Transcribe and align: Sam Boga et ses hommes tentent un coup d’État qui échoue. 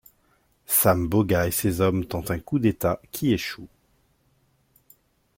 Sam 0.65 1.07
Boga 1.07 1.45
et 1.45 1.51
ses 1.51 1.79
hommes 1.79 2.05
tentent 2.07 2.31
un 2.31 2.39
coup 2.39 2.57
d’État 2.57 2.99
qui 3.11 3.33
échoue. 3.33 3.67